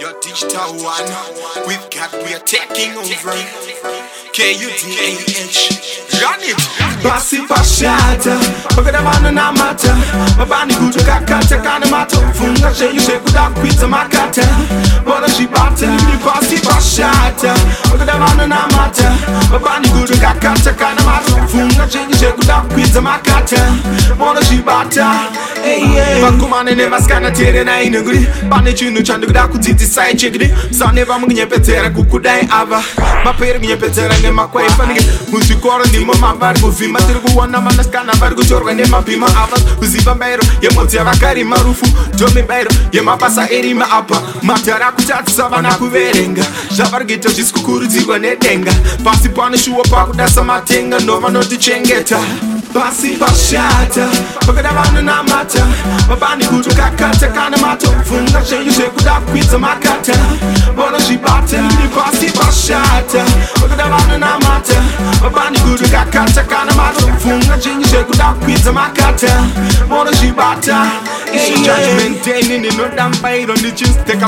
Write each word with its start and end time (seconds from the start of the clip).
your 0.00 0.14
digital 0.22 0.70
one. 0.78 1.06
We've 1.66 1.82
got, 1.90 2.12
we're 2.22 2.42
taking 2.46 2.94
over. 2.94 3.34
KUDAH, 4.30 5.34
run 6.22 6.42
it. 6.42 6.56
Basi 7.02 7.38
pashata, 7.46 8.38
pakada 8.74 9.02
mano 9.04 9.30
na 9.30 9.52
mata 9.52 9.94
Mabani 10.38 10.74
gudu 10.74 10.98
kakata 11.04 11.62
kana 11.62 11.86
mata 11.90 12.16
Funga 12.34 12.72
cheio, 12.74 13.00
chego 13.00 13.30
da 13.32 13.50
quita 13.54 13.86
macata 13.86 14.42
Bora 15.04 15.26
chibata, 15.28 15.86
basi 16.26 16.56
pashata 16.58 17.54
Pakada 17.90 18.18
mano 18.18 18.46
na 18.48 18.66
mata 18.68 19.14
Mabani 19.50 19.88
gudu 19.92 20.14
kakata 20.20 20.74
kana 20.76 21.00
mata 21.04 21.46
Funga 21.46 21.86
cheio, 21.86 22.14
chego 22.18 22.42
da 22.46 22.62
quita 22.62 23.00
macata 23.00 23.60
Bora 24.18 24.40
chibata 24.40 25.47
vakomana 26.20 26.74
nevasikana 26.74 27.30
teerenai 27.30 27.90
nekudi 27.90 28.26
pane 28.50 28.72
chinhu 28.72 29.02
chandikuda 29.02 29.48
kudzidzisai 29.48 30.16
chekudi 30.16 30.50
musane 30.68 31.04
vamunyepedzera 31.04 31.90
kukudai 31.90 32.48
ava 32.50 32.82
maperi 33.24 33.58
kunyepedzera 33.58 34.18
nemakwai 34.22 34.68
fanike 34.70 35.02
muzvikoro 35.32 35.84
ndimo 35.88 36.14
mavari 36.14 36.60
kuvhima 36.60 37.00
tiri 37.00 37.18
kuona 37.20 37.60
vanasikana 37.60 38.12
vari 38.12 38.34
kutorwa 38.34 38.74
nemabhima 38.74 39.26
ava 39.26 39.58
kuziva 39.78 40.14
mbayiro 40.14 40.42
yemodzi 40.62 40.96
yavakari 40.96 41.44
marufu 41.44 41.86
tome 42.18 42.42
mbayiro 42.42 42.70
yemabasa 42.92 43.50
erima 43.50 43.90
apa 43.90 44.22
madhara 44.42 44.86
akutadzisa 44.86 45.48
vana 45.48 45.74
kuverenga 45.74 46.42
zvavari 46.70 47.04
kuita 47.04 47.28
zvisi 47.28 47.52
kukurudzirwa 47.52 48.18
nedenga 48.18 48.72
pasi 49.04 49.28
pano 49.28 49.56
shuwo 49.56 49.82
pakudasa 49.82 50.44
matenga 50.44 50.98
novanotichengeta 51.00 52.18
pasi 52.74 53.16
pashata 53.20 54.06
pakada 54.46 54.70
vanhu 54.78 55.02
namata 55.02 55.62
mabani 56.08 56.44
kutokakata 56.44 57.28
kana 57.28 57.56
matofunga 57.56 58.42
chenyu 58.48 58.70
zvekuda 58.70 59.12
kwidza 59.20 59.58
makata 59.58 60.12
vona 60.76 60.98
zvibata 60.98 61.62
pasi 61.94 62.26
pashata 62.38 63.24
pakada 63.60 63.84
vanhu 63.94 64.18
namata 64.18 64.78
mabani 65.22 65.58
kutokakata 65.58 66.44
kana 66.44 66.72
matofunga 66.74 67.58
chenyu 67.58 67.84
zvekuda 67.86 68.24
kwidza 68.44 68.72
makata 68.72 69.42
vona 69.88 70.12
zvibata, 70.12 70.78
zvibata 70.82 71.17
ichijudgmentaini 71.36 72.58
ndinoda 72.58 73.08
mbairo 73.08 73.54
ndichiziteka 73.54 74.26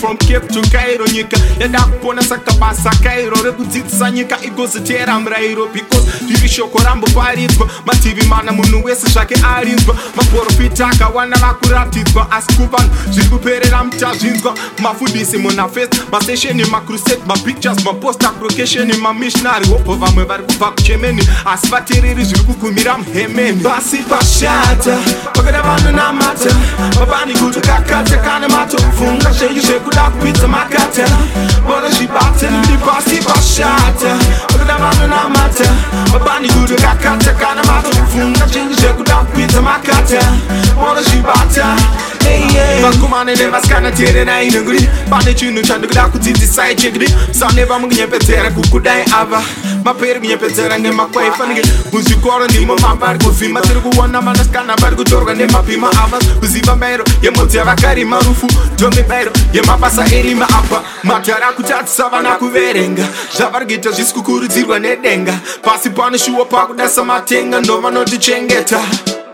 from 0.00 0.16
cape 0.16 0.46
to 0.54 0.62
cairo 0.72 1.06
nyika 1.06 1.36
yada 1.60 1.80
kupona 1.80 2.22
saka 2.22 2.52
basa 2.52 2.90
cairo 2.90 3.36
rekudzidzisa 3.44 4.10
nyika 4.10 4.36
igozoteera 4.44 5.20
murayiro 5.20 5.66
because 5.68 6.06
riri 6.28 6.48
shoko 6.48 6.78
ramboparidzwa 6.82 7.68
mativi 7.86 8.22
mana 8.26 8.52
munhu 8.52 8.84
wese 8.84 9.06
zvake 9.10 9.34
aridzwa 9.54 9.96
maprofita 10.16 10.86
akawana 10.86 11.36
vakuratidzwa 11.36 12.26
asi 12.32 12.52
kuvanhu 12.52 12.90
zviri 13.10 13.28
kuperera 13.28 13.84
mutazvinzwa 13.84 14.54
mafundisi 14.82 15.38
munafest 15.38 15.94
masesheni 16.12 16.64
macrusade 16.64 17.20
mapictures 17.26 17.84
maposta 17.84 18.28
procationi 18.28 18.92
mamissionary 18.92 19.66
hopo 19.66 19.94
vamwe 19.94 20.24
vari 20.24 20.42
kubva 20.44 20.70
kuchemeni 20.70 21.28
asi 21.46 21.66
vateereri 21.66 22.24
zviri 22.24 22.40
kukumira 22.42 22.98
muhemeni 22.98 23.62
vasi 23.62 23.96
pashata 23.98 24.96
pakada 25.34 25.62
vanhu 25.62 25.92
namati 25.96 26.39
makatela 26.40 26.90
mapani 26.98 27.34
kuti 27.34 27.60
kakatya 27.60 28.18
kane 28.22 28.48
matofunga 28.48 29.30
zveizve 29.30 29.78
kuda 29.80 30.02
kupidza 30.10 30.48
makatela 30.48 31.18
bora 31.66 31.90
zvibatsera 31.90 32.52
ndipasi 32.58 33.16
pashata 33.24 34.16
vakuda 34.52 34.76
vanonamata 34.78 35.70
mapani 36.12 36.48
kuti 36.48 36.74
kakatya 36.74 37.34
kane 37.34 37.60
matofunga 37.66 38.46
zveizve 38.46 38.88
kuda 38.92 39.14
kupidza 39.14 39.62
makatela 39.62 40.32
bora 40.78 41.02
zvibata 41.02 41.66
vakumane 42.82 43.36
nevasikana 43.36 43.92
tererai 43.92 44.50
nengudi 44.50 44.88
pane 45.10 45.34
chinhu 45.34 45.62
chandikuda 45.62 46.08
kudzidzisai 46.08 46.74
chekudi 46.76 47.08
musanevamungenyepedzera 47.28 48.50
kukudai 48.50 49.02
ava 49.16 49.42
maperi 49.84 50.20
kunyepedzera 50.20 50.78
nemakwai 50.78 51.30
fanenge 51.38 51.62
muzvikoro 51.92 52.44
ndimo 52.44 52.76
mamba 52.76 53.06
ari 53.06 53.18
kuvhima 53.18 53.60
tiri 53.60 53.80
kuwana 53.80 54.20
vanasikana 54.20 54.76
vari 54.76 54.96
kutorwa 54.96 55.34
nemapima 55.34 55.90
avas 55.90 56.24
kuziva 56.40 56.76
mbayiro 56.76 57.04
yemodzi 57.22 57.56
yavakarima 57.56 58.18
rufu 58.18 58.46
tome 58.76 59.02
bayiro 59.02 59.32
yemabasa 59.52 60.04
erima 60.14 60.44
apa 60.48 60.82
madhara 61.02 61.48
akutadzisa 61.48 62.08
vana 62.08 62.30
kuverenga 62.36 63.04
zvavari 63.36 63.66
kuita 63.66 63.90
zvisi 63.90 64.14
kukurudzirwa 64.14 64.78
nedenga 64.78 65.34
pasi 65.62 65.90
pano 65.90 66.16
shuwo 66.18 66.44
pakudasa 66.44 67.04
matenga 67.04 67.60
ndovanotichengeta 67.60 68.80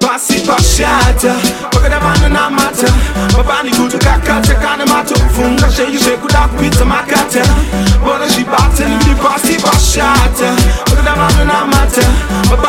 pasi 0.00 0.34
pashata 0.40 1.34
pakada 1.70 1.98
vanonamata 1.98 2.92
mapani 3.36 3.70
kutokakata 3.70 4.54
kana 4.54 4.86
matofunga 4.86 5.68
zvenyu 5.68 5.98
zvekuda 5.98 6.38
kupidza 6.48 6.84
makata 6.84 7.55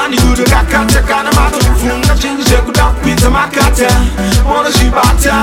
vanhuri 0.08 0.44
vakakata 0.44 1.02
kana 1.08 1.32
matofunga 1.32 2.16
chinhu 2.22 2.42
zvekuda 2.48 2.84
kupinza 2.86 3.30
makata 3.30 3.90
monozvibata 4.48 5.36